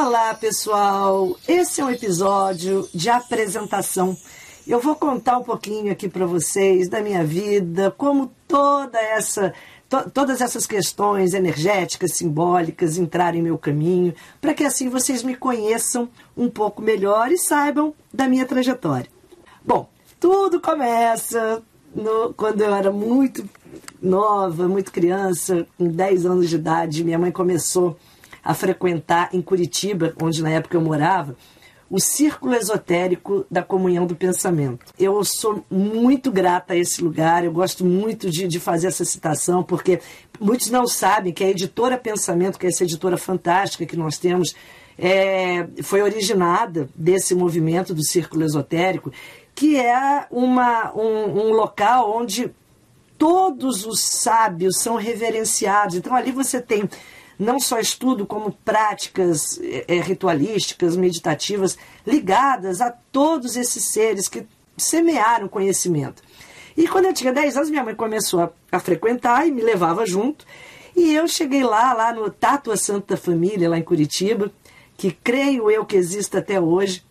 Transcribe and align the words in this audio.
Olá, 0.00 0.32
pessoal. 0.32 1.36
Esse 1.48 1.80
é 1.80 1.84
um 1.84 1.90
episódio 1.90 2.88
de 2.94 3.10
apresentação. 3.10 4.16
Eu 4.64 4.78
vou 4.78 4.94
contar 4.94 5.38
um 5.38 5.42
pouquinho 5.42 5.90
aqui 5.90 6.08
para 6.08 6.24
vocês 6.24 6.88
da 6.88 7.00
minha 7.00 7.24
vida, 7.24 7.90
como 7.98 8.30
toda 8.46 8.96
essa 8.96 9.52
to, 9.88 10.08
todas 10.08 10.40
essas 10.40 10.68
questões 10.68 11.34
energéticas, 11.34 12.12
simbólicas 12.12 12.96
entrarem 12.96 13.40
em 13.40 13.42
meu 13.42 13.58
caminho, 13.58 14.14
para 14.40 14.54
que 14.54 14.62
assim 14.62 14.88
vocês 14.88 15.24
me 15.24 15.34
conheçam 15.34 16.08
um 16.36 16.48
pouco 16.48 16.80
melhor 16.80 17.32
e 17.32 17.36
saibam 17.36 17.92
da 18.14 18.28
minha 18.28 18.46
trajetória. 18.46 19.10
Bom, 19.66 19.90
tudo 20.20 20.60
começa 20.60 21.60
no, 21.92 22.32
quando 22.34 22.60
eu 22.60 22.72
era 22.72 22.92
muito 22.92 23.44
nova, 24.00 24.68
muito 24.68 24.92
criança, 24.92 25.66
com 25.76 25.88
10 25.88 26.24
anos 26.24 26.48
de 26.48 26.54
idade, 26.54 27.02
minha 27.02 27.18
mãe 27.18 27.32
começou 27.32 27.96
a 28.42 28.54
frequentar 28.54 29.30
em 29.32 29.42
Curitiba, 29.42 30.14
onde 30.22 30.42
na 30.42 30.50
época 30.50 30.76
eu 30.76 30.80
morava, 30.80 31.36
o 31.90 31.98
círculo 31.98 32.54
esotérico 32.54 33.46
da 33.50 33.62
comunhão 33.62 34.06
do 34.06 34.14
pensamento. 34.14 34.92
Eu 34.98 35.24
sou 35.24 35.64
muito 35.70 36.30
grata 36.30 36.74
a 36.74 36.76
esse 36.76 37.02
lugar, 37.02 37.44
eu 37.44 37.52
gosto 37.52 37.84
muito 37.84 38.30
de, 38.30 38.46
de 38.46 38.60
fazer 38.60 38.88
essa 38.88 39.04
citação, 39.04 39.62
porque 39.62 40.00
muitos 40.38 40.70
não 40.70 40.86
sabem 40.86 41.32
que 41.32 41.42
a 41.42 41.48
editora 41.48 41.96
Pensamento, 41.96 42.58
que 42.58 42.66
é 42.66 42.68
essa 42.68 42.84
editora 42.84 43.16
fantástica 43.16 43.86
que 43.86 43.96
nós 43.96 44.18
temos, 44.18 44.54
é, 44.98 45.66
foi 45.82 46.02
originada 46.02 46.88
desse 46.94 47.34
movimento 47.34 47.94
do 47.94 48.04
círculo 48.04 48.44
esotérico, 48.44 49.10
que 49.54 49.76
é 49.76 50.26
uma, 50.30 50.92
um, 50.94 51.46
um 51.46 51.52
local 51.52 52.14
onde 52.14 52.50
todos 53.16 53.86
os 53.86 54.00
sábios 54.00 54.80
são 54.80 54.96
reverenciados. 54.96 55.96
Então 55.96 56.14
ali 56.14 56.32
você 56.32 56.60
tem 56.60 56.88
não 57.38 57.60
só 57.60 57.78
estudo, 57.78 58.26
como 58.26 58.52
práticas 58.64 59.60
é, 59.86 60.00
ritualísticas, 60.00 60.96
meditativas, 60.96 61.78
ligadas 62.06 62.80
a 62.80 62.90
todos 62.90 63.56
esses 63.56 63.84
seres 63.84 64.28
que 64.28 64.46
semearam 64.76 65.48
conhecimento. 65.48 66.22
E 66.76 66.86
quando 66.86 67.06
eu 67.06 67.12
tinha 67.12 67.32
10 67.32 67.56
anos, 67.56 67.70
minha 67.70 67.84
mãe 67.84 67.94
começou 67.94 68.40
a, 68.40 68.50
a 68.72 68.80
frequentar 68.80 69.46
e 69.46 69.50
me 69.50 69.62
levava 69.62 70.06
junto. 70.06 70.44
E 70.96 71.14
eu 71.14 71.28
cheguei 71.28 71.62
lá, 71.62 71.92
lá 71.92 72.12
no 72.12 72.30
Tátua 72.30 72.76
Santa 72.76 73.16
Família, 73.16 73.68
lá 73.68 73.78
em 73.78 73.82
Curitiba, 73.82 74.50
que 74.96 75.12
creio 75.12 75.70
eu 75.70 75.84
que 75.84 75.96
existe 75.96 76.36
até 76.36 76.60
hoje. 76.60 77.04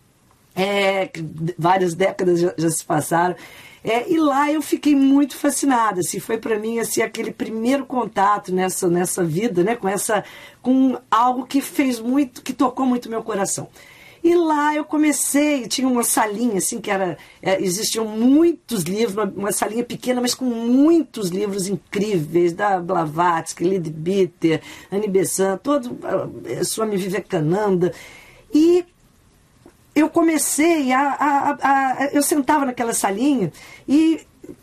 É, 0.58 1.10
várias 1.56 1.94
décadas 1.94 2.40
já, 2.40 2.52
já 2.58 2.70
se 2.70 2.84
passaram. 2.84 3.36
É, 3.84 4.10
e 4.10 4.18
lá 4.18 4.50
eu 4.52 4.60
fiquei 4.60 4.94
muito 4.94 5.36
fascinada, 5.36 6.00
assim, 6.00 6.18
foi 6.18 6.36
para 6.36 6.58
mim 6.58 6.80
assim 6.80 7.00
aquele 7.00 7.30
primeiro 7.30 7.86
contato 7.86 8.52
nessa 8.52 8.88
nessa 8.88 9.22
vida, 9.22 9.62
né, 9.62 9.76
com 9.76 9.88
essa 9.88 10.24
com 10.60 10.98
algo 11.10 11.46
que 11.46 11.60
fez 11.60 12.00
muito, 12.00 12.42
que 12.42 12.52
tocou 12.52 12.84
muito 12.84 13.08
meu 13.08 13.22
coração. 13.22 13.68
E 14.22 14.34
lá 14.34 14.74
eu 14.74 14.84
comecei, 14.84 15.68
tinha 15.68 15.86
uma 15.86 16.02
salinha 16.02 16.58
assim 16.58 16.80
que 16.80 16.90
era, 16.90 17.16
é, 17.40 17.62
existiam 17.62 18.04
muitos 18.04 18.82
livros, 18.82 19.14
uma, 19.14 19.24
uma, 19.24 19.52
salinha 19.52 19.84
pequena, 19.84 20.20
mas 20.20 20.34
com 20.34 20.44
muitos 20.44 21.28
livros 21.28 21.68
incríveis 21.68 22.52
da 22.52 22.80
Blavatsky, 22.80 23.62
Lid 23.62 23.88
Bitter, 23.90 24.60
Annie 24.90 25.08
Besant, 25.08 25.60
todo 25.62 25.96
Swami 26.64 26.96
Vivekananda. 26.96 27.92
E 28.52 28.84
eu 30.00 30.08
comecei 30.08 30.92
a, 30.92 31.00
a, 31.00 31.50
a, 31.50 31.92
a, 31.92 32.10
Eu 32.12 32.22
sentava 32.22 32.64
naquela 32.64 32.92
salinha 32.92 33.52
e 33.86 34.20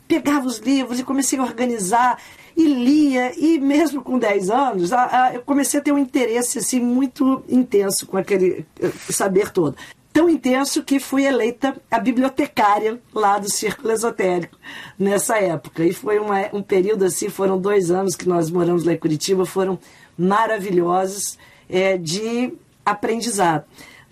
pegava 0.08 0.46
os 0.46 0.60
livros 0.60 1.00
e 1.00 1.04
comecei 1.04 1.38
a 1.40 1.44
organizar 1.44 2.18
e 2.56 2.68
lia, 2.68 3.34
e 3.38 3.60
mesmo 3.60 4.02
com 4.02 4.18
10 4.18 4.50
anos, 4.50 4.92
eu 5.34 5.42
comecei 5.42 5.80
a 5.80 5.84
ter 5.84 5.92
um 5.92 5.98
interesse 5.98 6.60
assim, 6.60 6.80
muito 6.80 7.44
intenso 7.50 8.08
com 8.08 8.16
aquele 8.16 8.66
eh, 8.80 8.92
saber 9.10 9.52
todo. 9.52 9.76
Tão 10.14 10.30
intenso 10.30 10.82
que 10.82 10.98
fui 10.98 11.26
eleita 11.26 11.76
a 11.92 12.00
bibliotecária 12.00 13.02
lá 13.14 13.38
do 13.38 13.52
Círculo 13.52 13.92
Esotérico 13.92 14.58
nessa 14.98 15.38
época. 15.38 15.84
E 15.84 15.92
foi 15.92 16.18
uma, 16.18 16.48
um 16.54 16.64
período 16.64 17.04
assim, 17.04 17.28
foram 17.28 17.60
dois 17.60 17.92
anos 17.92 18.16
que 18.16 18.26
nós 18.26 18.50
moramos 18.50 18.86
lá 18.86 18.94
em 18.94 18.98
Curitiba, 18.98 19.46
foram 19.46 19.78
maravilhosos 20.18 21.38
é, 21.70 21.98
de 21.98 22.54
aprendizado. 22.86 23.66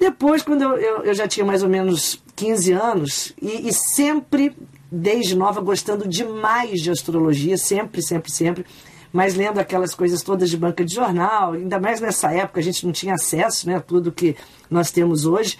Depois, 0.03 0.43
quando 0.43 0.63
eu, 0.63 0.71
eu, 0.71 1.03
eu 1.03 1.13
já 1.13 1.25
tinha 1.29 1.45
mais 1.45 1.63
ou 1.63 1.69
menos 1.69 2.21
15 2.35 2.73
anos, 2.73 3.33
e, 3.41 3.69
e 3.69 3.73
sempre, 3.73 4.53
desde 4.91 5.33
nova, 5.33 5.61
gostando 5.61 6.05
demais 6.09 6.81
de 6.81 6.91
astrologia, 6.91 7.55
sempre, 7.57 8.01
sempre, 8.01 8.29
sempre 8.29 8.65
mas 9.13 9.33
lendo 9.35 9.59
aquelas 9.59 9.95
coisas 9.95 10.21
todas 10.21 10.49
de 10.49 10.57
banca 10.57 10.83
de 10.83 10.93
jornal, 10.93 11.53
ainda 11.53 11.79
mais 11.79 12.01
nessa 12.01 12.33
época 12.33 12.59
a 12.59 12.63
gente 12.63 12.85
não 12.85 12.91
tinha 12.91 13.13
acesso 13.13 13.65
né, 13.65 13.75
a 13.75 13.79
tudo 13.79 14.11
que 14.11 14.35
nós 14.69 14.91
temos 14.91 15.25
hoje. 15.25 15.57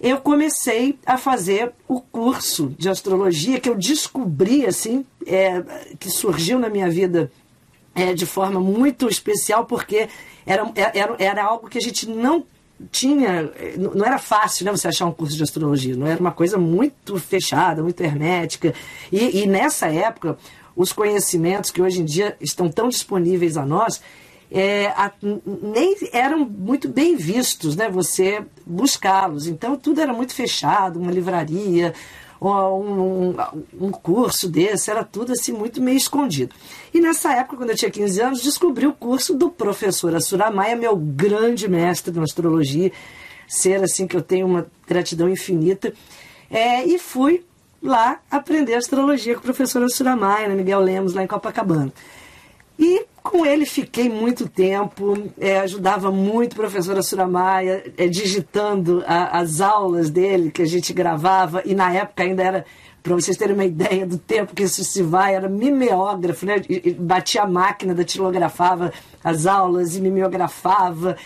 Eu 0.00 0.18
comecei 0.18 0.98
a 1.04 1.18
fazer 1.18 1.72
o 1.86 2.00
curso 2.00 2.74
de 2.78 2.88
astrologia 2.88 3.60
que 3.60 3.68
eu 3.68 3.74
descobri, 3.74 4.64
assim, 4.64 5.04
é, 5.26 5.62
que 5.98 6.08
surgiu 6.08 6.58
na 6.58 6.70
minha 6.70 6.88
vida 6.88 7.30
é, 7.94 8.14
de 8.14 8.24
forma 8.24 8.60
muito 8.60 9.08
especial, 9.08 9.66
porque 9.66 10.08
era, 10.46 10.72
era, 10.74 11.16
era 11.18 11.44
algo 11.44 11.68
que 11.68 11.76
a 11.76 11.82
gente 11.82 12.08
não 12.08 12.46
tinha. 12.90 13.50
Não 13.76 14.04
era 14.04 14.18
fácil 14.18 14.64
né, 14.64 14.70
você 14.70 14.88
achar 14.88 15.06
um 15.06 15.12
curso 15.12 15.36
de 15.36 15.42
astrologia, 15.42 15.96
não 15.96 16.06
era 16.06 16.20
uma 16.20 16.32
coisa 16.32 16.58
muito 16.58 17.18
fechada, 17.18 17.82
muito 17.82 18.00
hermética. 18.00 18.74
E, 19.10 19.42
e 19.42 19.46
nessa 19.46 19.86
época, 19.86 20.36
os 20.74 20.92
conhecimentos 20.92 21.70
que 21.70 21.80
hoje 21.80 22.00
em 22.00 22.04
dia 22.04 22.36
estão 22.40 22.68
tão 22.68 22.88
disponíveis 22.88 23.56
a 23.56 23.64
nós. 23.64 24.00
É, 24.48 24.86
a, 24.90 25.10
nem 25.22 25.96
eram 26.12 26.44
muito 26.44 26.88
bem 26.88 27.16
vistos, 27.16 27.74
né? 27.74 27.90
Você 27.90 28.44
buscá-los. 28.64 29.48
Então 29.48 29.76
tudo 29.76 30.00
era 30.00 30.12
muito 30.12 30.32
fechado, 30.34 31.00
uma 31.00 31.10
livraria, 31.10 31.92
um, 32.40 33.34
um, 33.80 33.90
curso 33.90 34.48
desse, 34.48 34.90
era 34.90 35.02
tudo 35.02 35.32
assim 35.32 35.52
muito 35.52 35.80
meio 35.80 35.96
escondido. 35.96 36.54
E 36.92 37.00
nessa 37.00 37.32
época, 37.32 37.56
quando 37.56 37.70
eu 37.70 37.76
tinha 37.76 37.90
15 37.90 38.20
anos, 38.20 38.42
descobri 38.42 38.86
o 38.86 38.92
curso 38.92 39.34
do 39.34 39.50
professor 39.50 40.14
Assura 40.14 40.50
Maia, 40.50 40.76
meu 40.76 40.96
grande 40.96 41.68
mestre 41.68 42.12
de 42.12 42.20
astrologia, 42.20 42.92
ser 43.48 43.82
assim 43.82 44.06
que 44.06 44.16
eu 44.16 44.22
tenho 44.22 44.46
uma 44.46 44.66
gratidão 44.86 45.28
infinita, 45.28 45.92
é, 46.50 46.84
e 46.84 46.98
fui 46.98 47.44
lá 47.82 48.20
aprender 48.30 48.74
astrologia 48.74 49.34
com 49.34 49.40
o 49.40 49.44
professor 49.44 49.82
Assura 49.82 50.16
Maia, 50.16 50.48
né, 50.48 50.54
Miguel 50.54 50.80
Lemos, 50.80 51.14
lá 51.14 51.22
em 51.22 51.26
Copacabana. 51.26 51.92
E 52.78 53.06
com 53.22 53.44
ele 53.44 53.66
fiquei 53.66 54.08
muito 54.08 54.48
tempo, 54.48 55.14
é, 55.38 55.58
ajudava 55.60 56.10
muito 56.12 56.52
a 56.52 56.56
professora 56.56 57.02
Suramaia, 57.02 57.92
é, 57.96 58.06
digitando 58.06 59.02
a, 59.06 59.38
as 59.38 59.60
aulas 59.60 60.10
dele 60.10 60.50
que 60.50 60.62
a 60.62 60.66
gente 60.66 60.92
gravava, 60.92 61.62
e 61.64 61.74
na 61.74 61.92
época 61.92 62.22
ainda 62.22 62.42
era, 62.42 62.64
para 63.02 63.14
vocês 63.14 63.36
terem 63.36 63.54
uma 63.54 63.64
ideia 63.64 64.06
do 64.06 64.18
tempo 64.18 64.54
que 64.54 64.62
isso 64.62 64.84
se 64.84 65.02
vai, 65.02 65.34
era 65.34 65.48
mimeógrafo, 65.48 66.46
né? 66.46 66.56
Batia 66.98 67.42
a 67.42 67.48
máquina, 67.48 67.94
datilografava 67.94 68.92
as 69.24 69.46
aulas 69.46 69.96
e 69.96 70.00
mimeografava. 70.00 71.16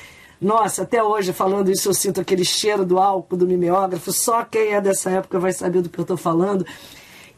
Nossa, 0.40 0.82
até 0.82 1.02
hoje, 1.02 1.34
falando 1.34 1.70
isso, 1.70 1.88
eu 1.88 1.94
sinto 1.94 2.20
aquele 2.20 2.44
cheiro 2.44 2.86
do 2.86 2.98
álcool 2.98 3.36
do 3.36 3.46
mimeógrafo, 3.46 4.10
só 4.10 4.42
quem 4.42 4.72
é 4.72 4.80
dessa 4.80 5.10
época 5.10 5.38
vai 5.38 5.52
saber 5.52 5.82
do 5.82 5.90
que 5.90 5.98
eu 5.98 6.02
estou 6.02 6.16
falando. 6.16 6.64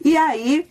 E 0.05 0.15
aí, 0.15 0.67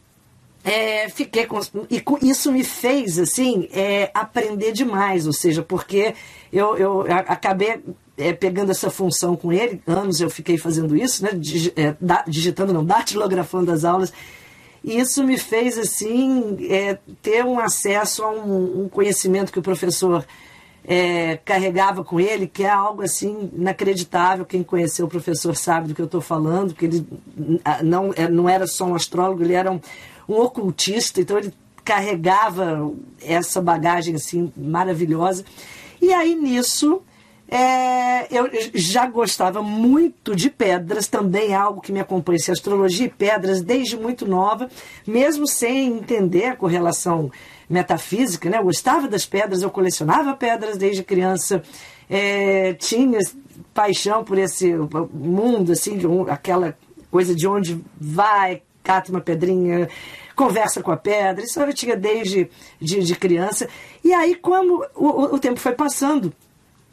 é, 0.64 1.08
fiquei 1.08 1.46
com, 1.46 1.58
e 1.90 2.02
isso 2.22 2.52
me 2.52 2.62
fez 2.62 3.18
assim 3.18 3.68
é, 3.72 4.10
aprender 4.14 4.72
demais, 4.72 5.26
ou 5.26 5.32
seja, 5.32 5.62
porque 5.62 6.14
eu, 6.52 6.76
eu 6.76 7.04
acabei 7.08 7.80
é, 8.16 8.32
pegando 8.32 8.70
essa 8.70 8.88
função 8.88 9.34
com 9.34 9.52
ele, 9.52 9.82
anos 9.86 10.20
eu 10.20 10.30
fiquei 10.30 10.56
fazendo 10.56 10.96
isso, 10.96 11.24
né, 11.24 11.30
é, 11.76 11.96
digitando, 12.28 12.72
não, 12.72 12.84
datilografando 12.84 13.72
as 13.72 13.84
aulas, 13.84 14.12
e 14.84 14.98
isso 14.98 15.24
me 15.24 15.36
fez 15.36 15.76
assim 15.78 16.56
é, 16.70 16.98
ter 17.20 17.44
um 17.44 17.58
acesso 17.58 18.22
a 18.22 18.30
um, 18.30 18.84
um, 18.84 18.88
conhecimento 18.88 19.52
que 19.52 19.58
o 19.58 19.62
professor 19.62 20.24
é, 20.84 21.38
carregava 21.44 22.04
com 22.04 22.18
ele, 22.18 22.48
que 22.48 22.64
é 22.64 22.70
algo 22.70 23.02
assim 23.02 23.48
inacreditável. 23.54 24.44
Quem 24.44 24.64
conheceu 24.64 25.06
o 25.06 25.08
professor 25.08 25.54
sabe 25.54 25.86
do 25.86 25.94
que 25.94 26.02
eu 26.02 26.06
estou 26.06 26.20
falando, 26.20 26.74
que 26.74 26.86
ele 26.86 27.06
não, 27.84 28.10
não 28.32 28.48
era 28.48 28.66
só 28.66 28.84
um 28.84 28.96
astrólogo, 28.96 29.44
ele 29.44 29.54
era 29.54 29.70
um, 29.70 29.80
um 30.28 30.40
ocultista, 30.40 31.20
então 31.20 31.38
ele 31.38 31.52
carregava 31.84 32.92
essa 33.20 33.60
bagagem 33.60 34.14
assim 34.14 34.52
maravilhosa. 34.56 35.44
E 36.00 36.12
aí 36.12 36.34
nisso 36.34 37.02
é, 37.54 38.28
eu 38.34 38.48
já 38.72 39.06
gostava 39.06 39.62
muito 39.62 40.34
de 40.34 40.48
pedras, 40.48 41.06
também 41.06 41.50
é 41.50 41.54
algo 41.54 41.82
que 41.82 41.92
me 41.92 42.00
acompanha, 42.00 42.36
essa 42.36 42.52
astrologia 42.52 43.04
e 43.04 43.10
pedras 43.10 43.60
desde 43.60 43.94
muito 43.94 44.26
nova, 44.26 44.70
mesmo 45.06 45.46
sem 45.46 45.98
entender 45.98 46.46
a 46.46 46.56
correlação 46.56 47.30
metafísica, 47.68 48.48
né? 48.48 48.56
Eu 48.56 48.64
gostava 48.64 49.06
das 49.06 49.26
pedras, 49.26 49.60
eu 49.60 49.70
colecionava 49.70 50.34
pedras 50.34 50.78
desde 50.78 51.04
criança, 51.04 51.62
é, 52.08 52.72
tinha 52.72 53.18
paixão 53.74 54.24
por 54.24 54.38
esse 54.38 54.74
mundo, 55.12 55.72
assim, 55.72 55.98
aquela 56.30 56.74
coisa 57.10 57.34
de 57.34 57.46
onde 57.46 57.78
vai, 58.00 58.62
cata 58.82 59.10
uma 59.10 59.20
pedrinha, 59.20 59.88
conversa 60.34 60.82
com 60.82 60.90
a 60.90 60.96
pedra. 60.96 61.44
Isso 61.44 61.60
eu 61.60 61.72
tinha 61.72 61.96
desde 61.96 62.50
de, 62.80 63.00
de 63.02 63.14
criança. 63.14 63.68
E 64.02 64.12
aí, 64.12 64.34
como 64.34 64.84
o, 64.94 65.34
o 65.34 65.38
tempo 65.38 65.60
foi 65.60 65.72
passando, 65.72 66.32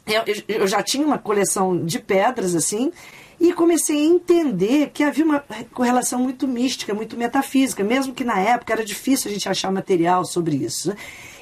eu, 0.06 0.22
eu 0.48 0.66
já 0.66 0.82
tinha 0.82 1.06
uma 1.06 1.18
coleção 1.18 1.84
de 1.84 1.98
pedras 1.98 2.54
assim 2.54 2.92
e 3.40 3.54
comecei 3.54 3.96
a 3.96 4.04
entender 4.04 4.90
que 4.92 5.02
havia 5.02 5.24
uma 5.24 5.42
correlação 5.72 6.18
muito 6.18 6.46
mística, 6.46 6.92
muito 6.92 7.16
metafísica, 7.16 7.82
mesmo 7.82 8.12
que 8.12 8.22
na 8.22 8.38
época 8.38 8.72
era 8.74 8.84
difícil 8.84 9.30
a 9.30 9.32
gente 9.32 9.48
achar 9.48 9.72
material 9.72 10.26
sobre 10.26 10.56
isso. 10.56 10.90
Né? 10.90 10.96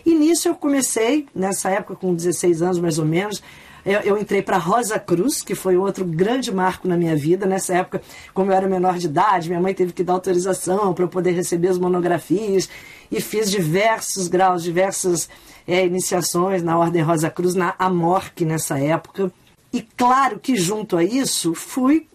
E 0.07 0.15
nisso 0.15 0.49
eu 0.49 0.55
comecei, 0.55 1.27
nessa 1.35 1.71
época 1.71 1.97
com 1.97 2.15
16 2.15 2.63
anos 2.63 2.79
mais 2.79 3.01
ou 3.01 3.05
menos, 3.05 3.43
eu, 3.85 4.01
eu 4.01 4.19
entrei 4.19 4.43
para 4.43 4.59
Rosa 4.59 4.99
Cruz, 4.99 5.43
que 5.43 5.55
foi 5.55 5.77
outro 5.77 6.05
grande 6.05 6.53
marco 6.53 6.87
na 6.87 6.97
minha 6.97 7.17
vida. 7.17 7.47
Nessa 7.47 7.75
época, 7.75 8.03
como 8.35 8.51
eu 8.51 8.57
era 8.57 8.69
menor 8.69 8.99
de 8.99 9.07
idade, 9.07 9.49
minha 9.49 9.61
mãe 9.61 9.75
teve 9.75 9.93
que 9.93 10.05
dar 10.05 10.15
autorização 10.15 10.93
para 10.93 11.05
eu 11.05 11.09
poder 11.09 11.33
receber 11.33 11.69
as 11.69 11.79
monografias 11.79 12.69
e 13.11 13.21
fiz 13.21 13.51
diversos 13.51 14.29
graus, 14.29 14.63
diversas 14.63 15.29
é, 15.67 15.85
iniciações 15.85 16.63
na 16.63 16.79
Ordem 16.79 17.03
Rosa 17.03 17.31
Cruz, 17.31 17.55
na 17.55 17.75
Amorque 17.79 18.45
nessa 18.45 18.79
época. 18.79 19.33
E 19.73 19.83
claro 19.83 20.39
que 20.39 20.57
junto 20.57 20.97
a 20.97 21.05
isso 21.05 21.55
fui 21.55 22.07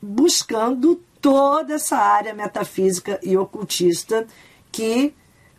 buscando 0.00 1.00
toda 1.20 1.74
essa 1.74 1.96
área 1.96 2.34
metafísica 2.34 3.18
e 3.22 3.36
ocultista 3.36 4.26
que 4.70 5.12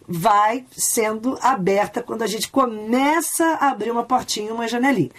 vai 0.07 0.65
sendo 0.71 1.37
aberta 1.41 2.01
quando 2.01 2.23
a 2.23 2.27
gente 2.27 2.49
começa 2.49 3.45
a 3.59 3.69
abrir 3.69 3.91
uma 3.91 4.03
portinha, 4.03 4.53
uma 4.53 4.67
janelinha. 4.67 5.11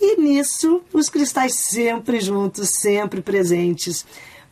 E 0.00 0.20
nisso, 0.20 0.82
os 0.92 1.08
cristais 1.08 1.54
sempre 1.54 2.20
juntos, 2.20 2.70
sempre 2.80 3.20
presentes. 3.20 4.04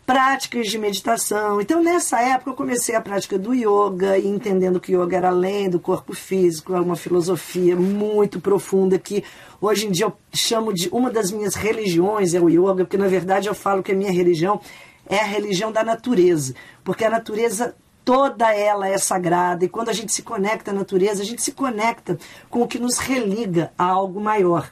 Práticas 0.07 0.67
de 0.67 0.77
meditação. 0.77 1.61
Então, 1.61 1.81
nessa 1.81 2.21
época, 2.21 2.51
eu 2.51 2.55
comecei 2.55 2.97
a 2.97 3.01
prática 3.01 3.39
do 3.39 3.55
yoga, 3.55 4.19
e 4.19 4.27
entendendo 4.27 4.81
que 4.81 4.93
yoga 4.93 5.17
era 5.17 5.29
além 5.29 5.71
do 5.71 5.79
corpo 5.79 6.13
físico, 6.15 6.75
é 6.75 6.81
uma 6.81 6.97
filosofia 6.97 7.77
muito 7.77 8.41
profunda 8.41 8.99
que 8.99 9.23
Hoje 9.61 9.87
em 9.87 9.91
dia 9.91 10.07
eu 10.07 10.17
chamo 10.33 10.73
de 10.73 10.89
uma 10.89 11.11
das 11.11 11.31
minhas 11.31 11.55
religiões 11.55 12.33
é 12.33 12.41
o 12.41 12.49
yoga, 12.49 12.85
porque 12.85 12.97
na 12.97 13.09
verdade 13.09 13.47
eu 13.47 13.55
falo 13.55 13.83
que 13.83 13.93
a 13.93 13.95
minha 13.95 14.11
religião 14.11 14.59
é 15.07 15.19
a 15.19 15.25
religião 15.25 15.71
da 15.71 15.85
natureza, 15.85 16.55
porque 16.83 17.05
a 17.05 17.11
natureza 17.11 17.75
toda 18.05 18.55
ela 18.55 18.89
é 18.89 18.99
sagrada 18.99 19.65
e 19.65 19.69
quando 19.69 19.89
a 19.89 19.93
gente 19.93 20.13
se 20.13 20.23
conecta 20.23 20.71
à 20.71 20.75
natureza, 20.75 21.23
a 21.23 21.27
gente 21.27 21.43
se 21.43 21.53
conecta 21.53 22.19
com 22.49 22.63
o 22.63 22.69
que 22.69 22.79
nos 22.79 22.99
religa 22.99 23.73
a 23.79 23.85
algo 23.85 24.21
maior. 24.21 24.71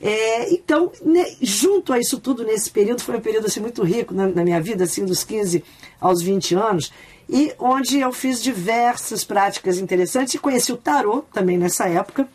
É, 0.00 0.50
então, 0.52 0.90
né, 1.04 1.26
junto 1.42 1.92
a 1.92 1.98
isso 1.98 2.18
tudo, 2.18 2.42
nesse 2.42 2.70
período, 2.70 3.02
foi 3.02 3.16
um 3.16 3.20
período 3.20 3.46
assim, 3.46 3.60
muito 3.60 3.82
rico 3.82 4.14
na, 4.14 4.26
na, 4.28 4.42
minha 4.42 4.60
vida, 4.60 4.84
assim, 4.84 5.04
dos 5.04 5.22
15 5.24 5.62
aos 6.00 6.22
20 6.22 6.54
anos, 6.54 6.90
e 7.28 7.52
onde 7.58 8.00
eu 8.00 8.10
fiz 8.10 8.42
diversas 8.42 9.24
práticas 9.24 9.78
interessantes 9.78 10.34
e 10.34 10.38
conheci 10.38 10.72
o 10.72 10.76
tarô 10.76 11.22
também 11.32 11.58
nessa 11.58 11.86
época. 11.86 12.26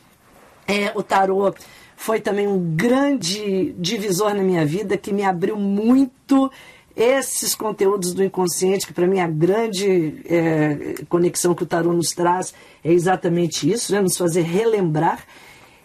É, 0.68 0.92
o 0.95 1.01
tarô 1.01 1.54
foi 1.98 2.19
também 2.19 2.48
um 2.48 2.75
grande 2.75 3.74
divisor 3.80 4.33
na 4.36 4.44
minha 4.44 4.66
vida 4.66 4.95
que 4.95 5.12
me 5.12 5.24
abriu 5.24 5.57
muito 5.57 6.51
esses 6.95 7.53
conteúdos 7.53 8.13
do 8.13 8.24
inconsciente, 8.24 8.88
que 8.88 8.94
para 8.94 9.07
mim 9.07 9.19
a 9.19 9.27
grande 9.27 10.21
é, 10.25 11.03
conexão 11.09 11.53
que 11.53 11.63
o 11.63 11.65
tarô 11.65 11.92
nos 11.92 12.09
traz 12.09 12.53
é 12.83 12.92
exatamente 12.92 13.69
isso, 13.69 13.92
né, 13.92 14.01
nos 14.01 14.18
fazer 14.18 14.42
relembrar. 14.42 15.25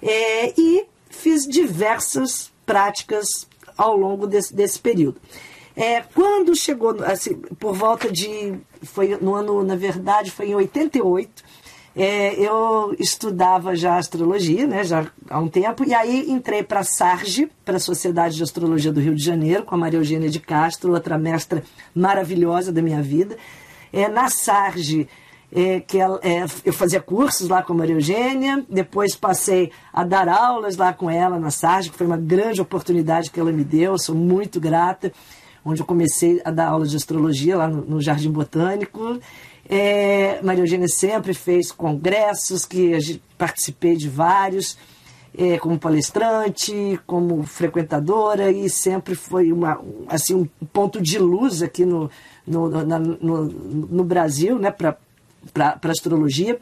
É, 0.03 0.53
e 0.59 0.85
fiz 1.11 1.47
diversas 1.47 2.51
práticas 2.65 3.47
ao 3.77 3.97
longo 3.97 4.27
desse, 4.27 4.55
desse 4.55 4.79
período. 4.79 5.21
É, 5.77 6.03
quando 6.15 6.55
chegou, 6.55 6.97
assim, 7.05 7.37
por 7.59 7.75
volta 7.75 8.11
de. 8.11 8.55
Foi 8.83 9.17
no 9.21 9.35
ano, 9.35 9.62
na 9.62 9.77
verdade, 9.77 10.31
foi 10.31 10.51
em 10.51 10.55
88, 10.55 11.43
é, 12.02 12.32
eu 12.35 12.97
estudava 12.99 13.76
já 13.76 13.99
astrologia, 13.99 14.67
né, 14.67 14.82
já 14.85 15.05
há 15.29 15.38
um 15.38 15.49
tempo, 15.49 15.85
e 15.85 15.93
aí 15.93 16.31
entrei 16.31 16.62
para 16.62 16.81
a 16.81 16.82
SARGE, 16.82 17.50
para 17.62 17.76
a 17.76 17.79
Sociedade 17.79 18.37
de 18.37 18.43
Astrologia 18.43 18.91
do 18.91 19.00
Rio 19.00 19.14
de 19.14 19.23
Janeiro, 19.23 19.64
com 19.64 19.75
a 19.75 19.79
Maria 19.79 19.99
Eugênia 19.99 20.31
de 20.31 20.41
Castro, 20.41 20.94
outra 20.94 21.19
mestra 21.19 21.62
maravilhosa 21.94 22.73
da 22.73 22.81
minha 22.81 23.02
vida. 23.02 23.37
É, 23.93 24.08
na 24.08 24.31
SARGE, 24.31 25.06
é, 25.52 25.81
que 25.81 25.99
ela, 25.99 26.19
é, 26.23 26.47
eu 26.64 26.73
fazia 26.73 27.02
cursos 27.02 27.50
lá 27.50 27.62
com 27.62 27.75
a 27.75 27.76
Maria 27.76 27.97
Eugênia, 27.97 28.64
depois 28.67 29.14
passei 29.14 29.70
a 29.93 30.02
dar 30.02 30.26
aulas 30.26 30.79
lá 30.79 30.94
com 30.94 31.11
ela 31.11 31.38
na 31.38 31.50
SARGE, 31.50 31.91
que 31.91 31.99
foi 31.99 32.06
uma 32.06 32.17
grande 32.17 32.62
oportunidade 32.62 33.31
que 33.31 33.38
ela 33.38 33.52
me 33.52 33.62
deu, 33.62 33.99
sou 33.99 34.14
muito 34.14 34.58
grata, 34.58 35.12
onde 35.65 35.81
eu 35.81 35.87
comecei 35.87 36.41
a 36.45 36.51
dar 36.51 36.69
aula 36.69 36.87
de 36.87 36.97
astrologia 36.97 37.57
lá 37.57 37.69
no, 37.69 38.01
Jardim 38.01 38.31
Botânico. 38.31 39.19
É, 39.69 40.41
Maria 40.43 40.62
Eugênia 40.62 40.89
sempre 40.89 41.33
fez 41.33 41.71
congressos, 41.71 42.65
que 42.65 43.21
participei 43.39 43.97
de 43.97 44.09
vários, 44.09 44.77
é, 45.37 45.59
como 45.59 45.79
palestrante, 45.79 46.99
como 47.07 47.43
frequentadora, 47.45 48.51
e 48.51 48.69
sempre 48.69 49.15
foi 49.15 49.53
uma, 49.53 49.81
assim, 50.09 50.35
um 50.35 50.67
ponto 50.67 51.01
de 51.01 51.19
luz 51.19 51.62
aqui 51.62 51.85
no, 51.85 52.11
no, 52.47 52.69
na, 52.85 52.99
no, 52.99 53.45
no 53.45 54.05
Brasil 54.05 54.59
né, 54.59 54.71
para 54.71 54.97
a 55.55 55.89
astrologia. 55.89 56.59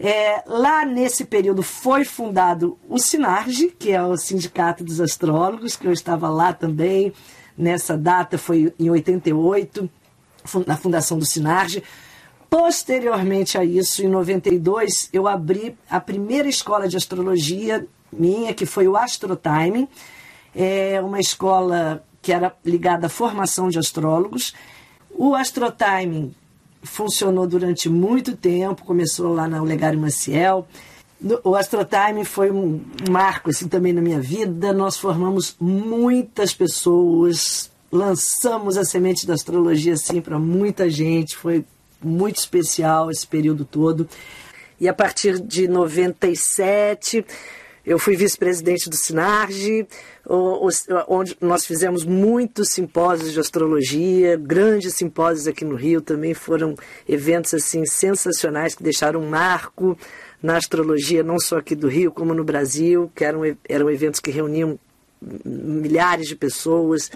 É, 0.00 0.44
lá 0.46 0.84
nesse 0.84 1.24
período 1.24 1.62
foi 1.62 2.04
fundado 2.04 2.78
o 2.88 2.98
Sinarge, 2.98 3.74
que 3.76 3.90
é 3.90 4.02
o 4.02 4.16
Sindicato 4.16 4.84
dos 4.84 5.00
Astrólogos, 5.00 5.76
que 5.76 5.86
eu 5.86 5.92
estava 5.92 6.28
lá 6.28 6.52
também. 6.52 7.12
Nessa 7.56 7.96
data 7.96 8.38
foi 8.38 8.72
em 8.78 8.88
88, 8.88 9.90
na 10.66 10.76
fundação 10.76 11.18
do 11.18 11.26
Sinarge. 11.26 11.82
Posteriormente 12.48 13.58
a 13.58 13.64
isso, 13.64 14.02
em 14.02 14.08
92, 14.08 15.10
eu 15.12 15.26
abri 15.26 15.76
a 15.90 16.00
primeira 16.00 16.48
escola 16.48 16.88
de 16.88 16.96
astrologia 16.96 17.86
minha, 18.12 18.54
que 18.54 18.64
foi 18.64 18.88
o 18.88 18.96
Astrotime, 18.96 19.86
é 20.54 20.98
uma 21.02 21.20
escola 21.20 22.02
que 22.22 22.32
era 22.32 22.54
ligada 22.64 23.06
à 23.06 23.10
formação 23.10 23.68
de 23.68 23.78
astrólogos. 23.78 24.54
O 25.10 25.34
Astrotime 25.34 26.34
funcionou 26.88 27.46
durante 27.46 27.88
muito 27.88 28.36
tempo, 28.36 28.84
começou 28.84 29.32
lá 29.32 29.46
na 29.46 29.62
Olegário 29.62 29.98
Maciel. 29.98 30.66
O 31.44 31.54
Astrotime 31.54 32.24
foi 32.24 32.50
um 32.50 32.80
marco 33.10 33.50
assim, 33.50 33.68
também 33.68 33.92
na 33.92 34.00
minha 34.00 34.20
vida. 34.20 34.72
Nós 34.72 34.96
formamos 34.96 35.56
muitas 35.60 36.54
pessoas, 36.54 37.70
lançamos 37.90 38.76
a 38.76 38.84
semente 38.84 39.26
da 39.26 39.34
astrologia 39.34 39.94
assim 39.94 40.20
para 40.20 40.38
muita 40.38 40.88
gente. 40.88 41.36
Foi 41.36 41.64
muito 42.02 42.36
especial 42.36 43.10
esse 43.10 43.26
período 43.26 43.64
todo. 43.64 44.08
E 44.80 44.88
a 44.88 44.94
partir 44.94 45.40
de 45.40 45.66
97, 45.66 47.24
eu 47.88 47.98
fui 47.98 48.14
vice-presidente 48.16 48.90
do 48.90 48.96
Sinarge, 48.96 49.88
onde 51.08 51.34
nós 51.40 51.64
fizemos 51.64 52.04
muitos 52.04 52.68
simpósios 52.68 53.32
de 53.32 53.40
astrologia, 53.40 54.36
grandes 54.36 54.94
simpósios 54.94 55.46
aqui 55.46 55.64
no 55.64 55.74
Rio 55.74 56.02
também 56.02 56.34
foram 56.34 56.74
eventos 57.08 57.54
assim 57.54 57.86
sensacionais 57.86 58.74
que 58.74 58.82
deixaram 58.82 59.20
um 59.20 59.30
marco 59.30 59.96
na 60.42 60.58
astrologia, 60.58 61.22
não 61.22 61.38
só 61.38 61.56
aqui 61.56 61.74
do 61.74 61.88
Rio, 61.88 62.12
como 62.12 62.34
no 62.34 62.44
Brasil, 62.44 63.10
que 63.14 63.24
eram, 63.24 63.40
eram 63.66 63.90
eventos 63.90 64.20
que 64.20 64.30
reuniam 64.30 64.78
milhares 65.42 66.28
de 66.28 66.36
pessoas, 66.36 67.10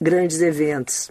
grandes 0.00 0.40
eventos. 0.40 1.10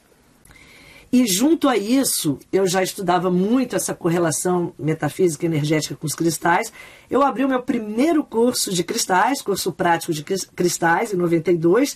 E 1.11 1.25
junto 1.25 1.69
a 1.69 1.77
isso, 1.77 2.37
eu 2.51 2.67
já 2.67 2.83
estudava 2.83 3.31
muito 3.31 3.75
essa 3.75 3.93
correlação 3.93 4.73
metafísica 4.77 5.45
energética 5.45 5.95
com 5.95 6.05
os 6.05 6.13
cristais. 6.13 6.71
Eu 7.09 7.23
abri 7.23 7.45
o 7.45 7.47
meu 7.47 7.61
primeiro 7.61 8.23
curso 8.23 8.73
de 8.73 8.83
cristais, 8.83 9.41
curso 9.41 9.71
prático 9.71 10.11
de 10.11 10.23
cristais, 10.23 11.13
em 11.13 11.17
92, 11.17 11.95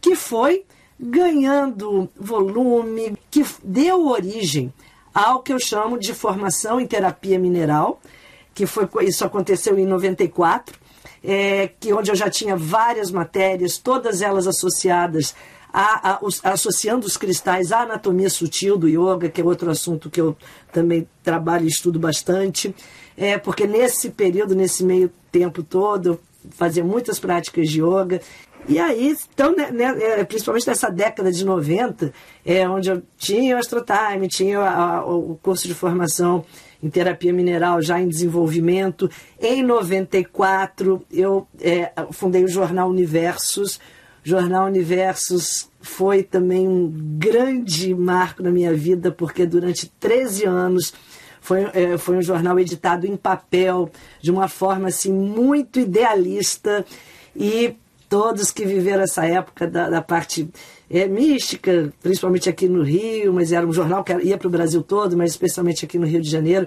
que 0.00 0.16
foi 0.16 0.64
ganhando 0.98 2.08
volume, 2.18 3.16
que 3.30 3.46
deu 3.62 4.08
origem 4.08 4.72
ao 5.14 5.40
que 5.40 5.52
eu 5.52 5.60
chamo 5.60 5.98
de 5.98 6.12
formação 6.12 6.80
em 6.80 6.86
terapia 6.86 7.38
mineral, 7.38 8.00
que 8.52 8.66
foi 8.66 8.88
isso 9.02 9.24
aconteceu 9.24 9.78
em 9.78 9.86
94, 9.86 10.76
é, 11.22 11.70
que 11.78 11.92
onde 11.92 12.10
eu 12.10 12.16
já 12.16 12.28
tinha 12.28 12.56
várias 12.56 13.10
matérias, 13.10 13.78
todas 13.78 14.20
elas 14.20 14.48
associadas 14.48 15.34
a, 15.72 16.12
a, 16.12 16.18
os, 16.22 16.44
associando 16.44 17.06
os 17.06 17.16
cristais 17.16 17.72
à 17.72 17.80
anatomia 17.80 18.30
sutil 18.30 18.76
do 18.76 18.88
yoga, 18.88 19.28
que 19.28 19.40
é 19.40 19.44
outro 19.44 19.70
assunto 19.70 20.10
que 20.10 20.20
eu 20.20 20.36
também 20.72 21.08
trabalho 21.22 21.64
e 21.64 21.68
estudo 21.68 21.98
bastante, 21.98 22.74
é, 23.16 23.36
porque 23.38 23.66
nesse 23.66 24.10
período, 24.10 24.54
nesse 24.54 24.84
meio 24.84 25.10
tempo 25.30 25.62
todo, 25.62 26.10
eu 26.10 26.20
fazia 26.50 26.84
muitas 26.84 27.18
práticas 27.18 27.68
de 27.68 27.82
yoga. 27.82 28.20
E 28.68 28.78
aí, 28.78 29.16
então, 29.32 29.54
né, 29.54 29.70
né, 29.70 29.96
é, 30.00 30.24
principalmente 30.24 30.66
nessa 30.66 30.90
década 30.90 31.32
de 31.32 31.44
90, 31.44 32.12
é, 32.44 32.68
onde 32.68 32.90
eu 32.90 33.02
tinha 33.16 33.56
o 33.56 33.58
Astrotime, 33.58 34.28
tinha 34.28 34.60
a, 34.60 35.04
o 35.04 35.38
curso 35.42 35.66
de 35.66 35.74
formação 35.74 36.44
em 36.82 36.88
terapia 36.88 37.32
mineral 37.32 37.80
já 37.82 38.00
em 38.00 38.08
desenvolvimento. 38.08 39.10
Em 39.40 39.62
94, 39.62 41.02
eu 41.10 41.46
é, 41.60 41.92
fundei 42.12 42.44
o 42.44 42.48
jornal 42.48 42.88
Universos, 42.88 43.80
Jornal 44.28 44.66
Universos 44.66 45.70
foi 45.80 46.22
também 46.22 46.68
um 46.68 46.92
grande 47.18 47.94
marco 47.94 48.42
na 48.42 48.50
minha 48.50 48.74
vida, 48.74 49.10
porque 49.10 49.46
durante 49.46 49.90
13 49.98 50.44
anos 50.44 50.92
foi, 51.40 51.62
é, 51.72 51.96
foi 51.96 52.18
um 52.18 52.20
jornal 52.20 52.60
editado 52.60 53.06
em 53.06 53.16
papel, 53.16 53.90
de 54.20 54.30
uma 54.30 54.46
forma 54.46 54.88
assim, 54.88 55.10
muito 55.10 55.80
idealista. 55.80 56.84
e 57.34 57.74
todos 58.06 58.50
que 58.50 58.64
viveram 58.64 59.02
essa 59.02 59.26
época 59.26 59.66
da, 59.66 59.88
da 59.88 60.02
parte 60.02 60.48
é, 60.90 61.06
mística, 61.06 61.90
principalmente 62.02 62.48
aqui 62.48 62.68
no 62.68 62.82
Rio, 62.82 63.32
mas 63.32 63.52
era 63.52 63.66
um 63.66 63.72
jornal 63.72 64.02
que 64.02 64.12
ia 64.12 64.36
para 64.36 64.48
o 64.48 64.50
Brasil 64.50 64.82
todo, 64.82 65.16
mas 65.16 65.30
especialmente 65.30 65.84
aqui 65.84 65.98
no 65.98 66.06
Rio 66.06 66.20
de 66.20 66.30
Janeiro, 66.30 66.66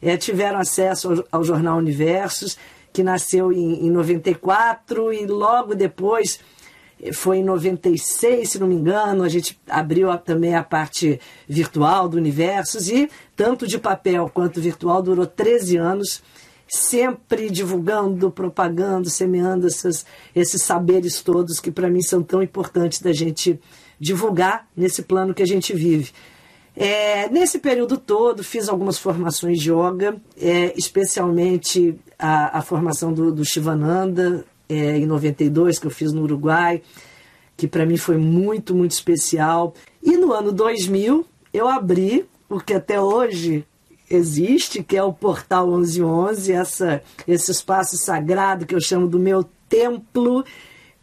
é, 0.00 0.16
tiveram 0.16 0.58
acesso 0.58 1.08
ao, 1.10 1.24
ao, 1.40 1.44
jornal 1.44 1.76
Universos, 1.76 2.56
que 2.90 3.02
nasceu 3.02 3.52
em, 3.52 3.86
em 3.86 3.90
94 3.90 5.12
e 5.12 5.26
logo 5.26 5.74
depois 5.74 6.40
foi 7.12 7.38
em 7.38 7.44
96, 7.44 8.50
se 8.50 8.58
não 8.58 8.66
me 8.66 8.74
engano, 8.74 9.22
a 9.22 9.28
gente 9.28 9.58
abriu 9.68 10.16
também 10.18 10.54
a 10.54 10.62
parte 10.62 11.20
virtual 11.48 12.08
do 12.08 12.16
Universos 12.16 12.88
e 12.88 13.08
tanto 13.36 13.66
de 13.66 13.78
papel 13.78 14.30
quanto 14.32 14.60
virtual 14.60 15.02
durou 15.02 15.26
13 15.26 15.76
anos 15.76 16.22
sempre 16.68 17.48
divulgando, 17.48 18.30
propagando, 18.30 19.08
semeando 19.08 19.66
essas, 19.66 20.04
esses 20.34 20.62
saberes 20.62 21.22
todos 21.22 21.60
que 21.60 21.70
para 21.70 21.88
mim 21.88 22.02
são 22.02 22.22
tão 22.22 22.42
importantes 22.42 23.00
da 23.00 23.12
gente 23.12 23.58
divulgar 23.98 24.68
nesse 24.76 25.02
plano 25.02 25.32
que 25.32 25.42
a 25.42 25.46
gente 25.46 25.72
vive. 25.72 26.12
É, 26.76 27.28
nesse 27.30 27.58
período 27.58 27.98
todo, 27.98 28.44
fiz 28.44 28.68
algumas 28.68 28.98
formações 28.98 29.58
de 29.58 29.72
yoga, 29.72 30.16
é, 30.40 30.72
especialmente 30.76 31.98
a, 32.16 32.58
a, 32.58 32.62
formação 32.62 33.12
do, 33.12 33.32
do 33.32 33.44
Shivananda, 33.44 34.44
é, 34.68 34.98
em 34.98 35.06
92, 35.06 35.78
que 35.78 35.86
eu 35.86 35.90
fiz 35.90 36.12
no 36.12 36.22
Uruguai, 36.22 36.82
que 37.56 37.66
para 37.66 37.86
mim 37.86 37.96
foi 37.96 38.16
muito, 38.16 38.74
muito 38.74 38.92
especial. 38.92 39.74
E 40.02 40.16
no 40.16 40.32
ano 40.32 40.52
2000, 40.52 41.26
eu 41.52 41.68
abri, 41.68 42.24
porque 42.48 42.74
até 42.74 43.00
hoje 43.00 43.64
existe, 44.10 44.82
que 44.82 44.96
é 44.96 45.02
o 45.02 45.12
Portal 45.12 45.66
1111, 45.66 46.52
essa, 46.52 47.02
esse 47.26 47.50
espaço 47.50 47.96
sagrado 47.96 48.66
que 48.66 48.74
eu 48.74 48.80
chamo 48.80 49.06
do 49.06 49.18
meu 49.18 49.44
templo, 49.68 50.44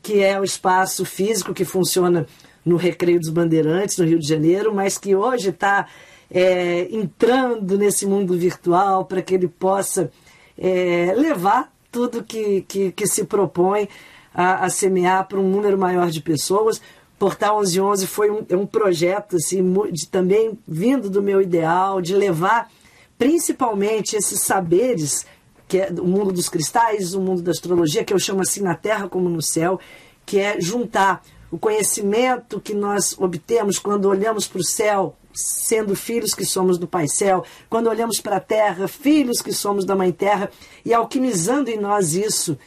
que 0.02 0.22
é 0.22 0.40
o 0.40 0.44
espaço 0.44 1.06
físico 1.06 1.54
que 1.54 1.66
funciona 1.66 2.26
no 2.64 2.78
Recreio 2.78 3.20
dos 3.20 3.30
Bandeirantes, 3.30 3.98
no 3.98 4.06
Rio 4.06 4.20
de 4.20 4.28
Janeiro, 4.28 4.74
mas 4.74 4.98
que 4.98 5.16
hoje 5.16 5.50
está 5.50 5.88
é, 6.32 6.88
entrando 6.92 7.78
nesse 7.78 8.06
mundo 8.06 8.36
virtual 8.38 9.06
para 9.06 9.22
que 9.22 9.36
ele 9.36 9.48
possa 9.48 10.12
é, 10.58 11.14
levar 11.16 11.75
tudo 11.96 12.26
que, 12.26 12.66
que, 12.68 12.92
que 12.92 13.08
se 13.08 13.24
propõe 13.24 13.88
a, 14.34 14.66
a 14.66 14.70
semear 14.70 15.26
para 15.30 15.40
um 15.40 15.50
número 15.50 15.78
maior 15.78 16.12
de 16.12 16.20
pessoas. 16.20 16.82
Portal 17.18 17.62
1111 17.62 18.06
foi 18.06 18.30
um, 18.30 18.46
é 18.50 18.58
um 18.58 18.66
projeto 18.66 19.38
assim, 19.38 19.64
de, 19.94 20.06
também 20.06 20.60
vindo 20.68 21.10
do 21.10 21.24
meu 21.24 21.42
ideal, 21.42 22.02
de 22.02 22.14
levar 22.14 22.70
principalmente 23.18 24.18
esses 24.18 24.42
saberes, 24.42 25.26
que 25.70 25.78
é 25.78 25.90
o 25.90 26.06
mundo 26.06 26.34
dos 26.34 26.50
cristais, 26.50 27.14
o 27.14 27.22
mundo 27.22 27.42
da 27.42 27.52
astrologia, 27.52 28.04
que 28.04 28.14
eu 28.14 28.20
chamo 28.20 28.42
assim 28.42 28.60
na 28.60 28.76
Terra 28.76 29.08
como 29.08 29.30
no 29.30 29.42
céu, 29.42 29.80
que 30.26 30.38
é 30.38 30.60
juntar 30.60 31.24
o 31.50 31.58
conhecimento 31.58 32.60
que 32.60 32.74
nós 32.74 33.18
obtemos 33.18 33.80
quando 33.80 34.10
olhamos 34.10 34.50
para 34.50 34.60
o 34.60 34.66
céu, 34.66 35.16
sendo 35.36 35.96
filhos 35.96 36.34
que 36.34 36.46
somos 36.46 36.78
do 36.78 36.88
Pai 36.88 37.08
Céu, 37.08 37.44
quando 37.70 37.88
olhamos 37.88 38.20
para 38.20 38.38
a 38.38 38.42
Terra, 38.42 38.88
filhos 38.88 39.42
que 39.42 39.52
somos 39.52 39.86
da 39.86 39.96
Mãe 39.96 40.12
Terra, 40.12 40.50
e 40.84 40.94
alquimizando 40.94 41.70
em 41.70 41.78
nós 41.78 42.14
isso 42.14 42.58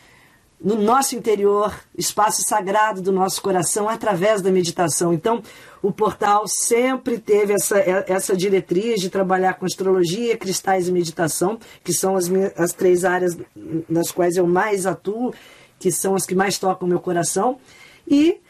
no 0.61 0.75
nosso 0.75 1.15
interior, 1.15 1.73
espaço 1.97 2.43
sagrado 2.43 3.01
do 3.01 3.13
nosso 3.13 3.41
coração, 3.41 3.89
através 3.89 4.43
da 4.43 4.51
meditação. 4.51 5.13
Então, 5.13 5.41
o 5.81 5.93
portal 5.93 6.45
sempre 6.49 7.19
teve 7.19 7.53
essa, 7.53 7.79
essa 7.79 8.37
diretriz 8.37 9.01
de 9.01 9.09
trabalhar 9.09 9.55
com 9.55 9.65
astrologia, 9.65 10.37
cristais 10.37 10.89
e 10.89 10.93
meditação, 10.93 11.59
que 11.85 11.93
são 11.93 12.17
as, 12.17 12.29
minhas, 12.29 12.53
as 12.59 12.73
três 12.73 13.05
áreas 13.05 13.39
nas 13.89 14.11
quais 14.11 14.37
eu 14.37 14.47
mais 14.49 14.85
atuo, 14.85 15.33
que 15.79 15.93
são 15.93 16.17
as 16.17 16.27
que 16.27 16.35
mais 16.35 16.59
tocam 16.59 16.89
meu 16.89 16.99
coração. 16.99 17.59
E 18.07 18.41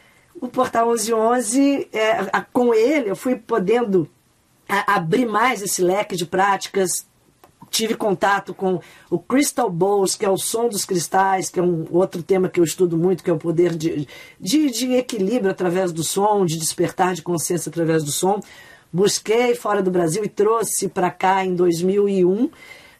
o 0.41 0.47
portal 0.47 0.87
1111, 0.87 1.89
é, 1.91 2.45
com 2.53 2.73
ele, 2.73 3.09
eu 3.09 3.15
fui 3.15 3.35
podendo 3.35 4.09
abrir 4.67 5.25
mais 5.25 5.61
esse 5.61 5.81
leque 5.81 6.15
de 6.15 6.25
práticas 6.25 7.07
tive 7.69 7.95
contato 7.95 8.53
com 8.53 8.81
o 9.09 9.19
Crystal 9.19 9.69
Bowls, 9.69 10.15
que 10.15 10.25
é 10.25 10.29
o 10.29 10.37
som 10.37 10.67
dos 10.67 10.85
cristais, 10.85 11.49
que 11.49 11.59
é 11.59 11.63
um 11.63 11.85
outro 11.91 12.21
tema 12.21 12.49
que 12.49 12.59
eu 12.59 12.63
estudo 12.63 12.97
muito, 12.97 13.23
que 13.23 13.29
é 13.29 13.33
o 13.33 13.37
poder 13.37 13.75
de, 13.75 14.07
de, 14.39 14.69
de 14.69 14.93
equilíbrio 14.93 15.51
através 15.51 15.91
do 15.91 16.03
som, 16.03 16.45
de 16.45 16.57
despertar 16.57 17.13
de 17.13 17.21
consciência 17.21 17.69
através 17.69 18.03
do 18.03 18.11
som. 18.11 18.41
Busquei 18.91 19.53
fora 19.53 19.83
do 19.83 19.91
Brasil 19.91 20.23
e 20.23 20.29
trouxe 20.29 20.89
para 20.89 21.11
cá 21.11 21.45
em 21.45 21.53
2001 21.53 22.49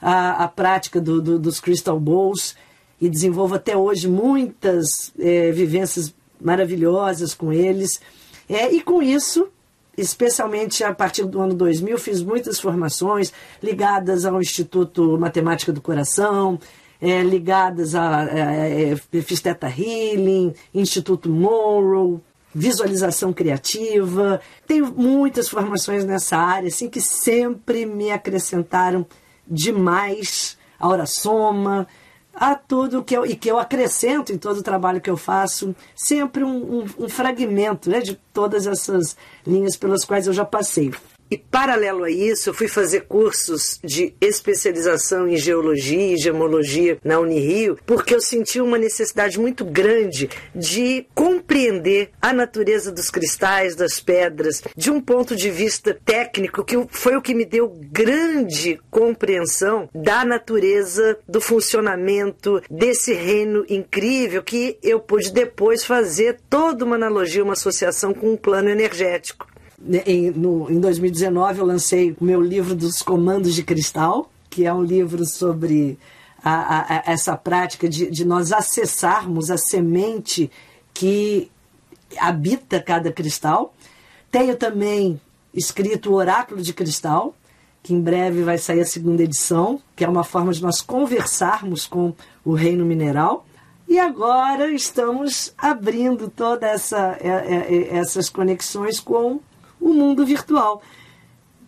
a, 0.01 0.43
a 0.43 0.47
prática 0.47 1.01
do, 1.01 1.21
do, 1.21 1.39
dos 1.39 1.59
Crystal 1.59 1.99
Bowls 1.99 2.55
e 3.01 3.09
desenvolvo 3.09 3.55
até 3.55 3.75
hoje 3.75 4.07
muitas 4.07 5.11
é, 5.17 5.51
vivências 5.51 6.13
maravilhosas 6.41 7.33
com 7.33 7.51
eles. 7.51 7.99
É, 8.47 8.71
e 8.71 8.81
com 8.81 9.01
isso 9.01 9.49
especialmente 9.99 10.83
a 10.83 10.93
partir 10.93 11.25
do 11.25 11.41
ano 11.41 11.53
2000, 11.53 11.97
fiz 11.97 12.21
muitas 12.21 12.59
formações 12.59 13.33
ligadas 13.61 14.25
ao 14.25 14.41
Instituto 14.41 15.17
Matemática 15.17 15.73
do 15.73 15.81
Coração, 15.81 16.57
é, 17.01 17.21
ligadas 17.21 17.95
a, 17.95 18.25
é, 18.25 18.91
é, 18.91 19.21
fiz 19.21 19.41
Theta 19.41 19.67
Healing, 19.67 20.53
Instituto 20.73 21.29
Monroe, 21.29 22.19
visualização 22.53 23.31
criativa. 23.31 24.41
Tenho 24.65 24.93
muitas 24.95 25.49
formações 25.49 26.05
nessa 26.05 26.37
área, 26.37 26.67
assim, 26.67 26.89
que 26.89 27.01
sempre 27.01 27.85
me 27.85 28.11
acrescentaram 28.11 29.05
demais 29.47 30.57
a 30.79 30.87
hora 30.87 31.05
soma, 31.05 31.87
a 32.33 32.55
tudo 32.55 33.03
que 33.03 33.15
eu, 33.15 33.25
e 33.25 33.35
que 33.35 33.49
eu 33.49 33.59
acrescento 33.59 34.31
em 34.31 34.37
todo 34.37 34.57
o 34.57 34.63
trabalho 34.63 35.01
que 35.01 35.09
eu 35.09 35.17
faço, 35.17 35.75
sempre 35.95 36.43
um, 36.43 36.79
um, 36.79 36.85
um 36.99 37.09
fragmento 37.09 37.89
né, 37.89 37.99
de 37.99 38.15
todas 38.33 38.65
essas 38.65 39.17
linhas 39.45 39.75
pelas 39.75 40.05
quais 40.05 40.27
eu 40.27 40.33
já 40.33 40.45
passei. 40.45 40.91
E 41.31 41.37
paralelo 41.37 42.05
a 42.05 42.09
isso, 42.09 42.49
eu 42.49 42.53
fui 42.55 42.67
fazer 42.67 43.01
cursos 43.01 43.79
de 43.83 44.15
especialização 44.19 45.27
em 45.27 45.37
geologia 45.37 46.13
e 46.13 46.17
gemologia 46.17 46.97
na 47.03 47.19
Unirio, 47.19 47.77
porque 47.85 48.15
eu 48.15 48.21
senti 48.21 48.59
uma 48.59 48.79
necessidade 48.79 49.39
muito 49.39 49.63
grande 49.63 50.27
de 50.55 51.05
compreender 51.13 52.09
a 52.19 52.33
natureza 52.33 52.91
dos 52.91 53.11
cristais, 53.11 53.75
das 53.75 53.99
pedras, 53.99 54.63
de 54.75 54.89
um 54.89 54.99
ponto 54.99 55.35
de 55.35 55.51
vista 55.51 55.95
técnico, 56.03 56.63
que 56.63 56.75
foi 56.89 57.15
o 57.15 57.21
que 57.21 57.35
me 57.35 57.45
deu 57.45 57.77
grande 57.91 58.79
compreensão 58.89 59.87
da 59.93 60.25
natureza, 60.25 61.19
do 61.27 61.39
funcionamento 61.39 62.61
desse 62.71 63.13
reino 63.13 63.65
incrível 63.69 64.41
que 64.41 64.79
eu 64.81 64.99
pude 64.99 65.31
depois 65.31 65.83
fazer 65.83 66.39
toda 66.49 66.83
uma 66.85 66.95
analogia, 66.95 67.43
uma 67.43 67.53
associação 67.53 68.13
com 68.13 68.31
um 68.31 68.37
plano 68.37 68.69
energético. 68.69 69.48
Em, 70.05 70.31
no, 70.31 70.69
em 70.69 70.79
2019 70.79 71.59
eu 71.59 71.65
lancei 71.65 72.15
o 72.19 72.23
meu 72.23 72.41
livro 72.41 72.75
dos 72.75 73.01
Comandos 73.01 73.55
de 73.55 73.63
Cristal, 73.63 74.29
que 74.49 74.65
é 74.65 74.73
um 74.73 74.83
livro 74.83 75.25
sobre 75.25 75.97
a, 76.43 76.51
a, 76.51 76.97
a 76.97 77.11
essa 77.11 77.37
prática 77.37 77.87
de, 77.87 78.09
de 78.09 78.25
nós 78.25 78.51
acessarmos 78.51 79.49
a 79.49 79.57
semente 79.57 80.51
que 80.93 81.49
habita 82.17 82.81
cada 82.81 83.11
cristal. 83.11 83.73
Tenho 84.31 84.55
também 84.55 85.19
escrito 85.53 86.11
o 86.11 86.15
Oráculo 86.15 86.61
de 86.61 86.73
Cristal, 86.73 87.33
que 87.81 87.93
em 87.93 88.01
breve 88.01 88.43
vai 88.43 88.57
sair 88.57 88.81
a 88.81 88.85
segunda 88.85 89.23
edição, 89.23 89.81
que 89.95 90.03
é 90.03 90.09
uma 90.09 90.23
forma 90.23 90.51
de 90.51 90.61
nós 90.61 90.81
conversarmos 90.81 91.87
com 91.87 92.13
o 92.43 92.53
reino 92.53 92.85
mineral. 92.85 93.45
E 93.87 93.97
agora 93.97 94.71
estamos 94.71 95.53
abrindo 95.57 96.29
todas 96.29 96.69
essa, 96.69 97.17
é, 97.19 97.29
é, 97.29 97.97
essas 97.97 98.29
conexões 98.29 98.99
com 98.99 99.39
o 99.79 99.93
mundo 99.93 100.25
virtual. 100.25 100.81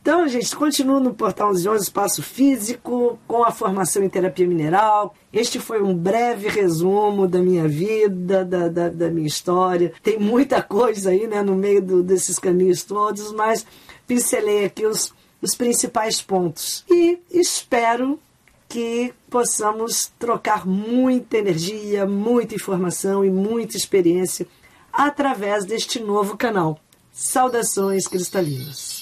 Então, 0.01 0.27
gente, 0.27 0.55
continua 0.55 0.99
no 0.99 1.13
Portal 1.13 1.51
11 1.51 1.67
Espaço 1.75 2.23
Físico, 2.23 3.19
com 3.27 3.43
a 3.43 3.51
formação 3.51 4.03
em 4.03 4.09
terapia 4.09 4.47
mineral. 4.47 5.13
Este 5.31 5.59
foi 5.59 5.79
um 5.79 5.93
breve 5.93 6.47
resumo 6.47 7.27
da 7.27 7.39
minha 7.39 7.67
vida, 7.67 8.43
da, 8.43 8.67
da, 8.67 8.89
da 8.89 9.09
minha 9.11 9.27
história. 9.27 9.93
Tem 10.01 10.17
muita 10.17 10.59
coisa 10.63 11.11
aí 11.11 11.27
né, 11.27 11.43
no 11.43 11.55
meio 11.55 11.83
do, 11.83 12.01
desses 12.01 12.39
caminhos 12.39 12.83
todos, 12.83 13.31
mas 13.31 13.63
pincelei 14.07 14.65
aqui 14.65 14.87
os, 14.87 15.13
os 15.39 15.53
principais 15.53 16.19
pontos. 16.19 16.83
E 16.89 17.19
espero 17.29 18.19
que 18.67 19.13
possamos 19.29 20.11
trocar 20.17 20.65
muita 20.65 21.37
energia, 21.37 22.07
muita 22.07 22.55
informação 22.55 23.23
e 23.23 23.29
muita 23.29 23.77
experiência 23.77 24.47
através 24.91 25.63
deste 25.63 25.99
novo 25.99 26.35
canal. 26.35 26.79
Saudações 27.13 28.07
cristalinas. 28.07 29.00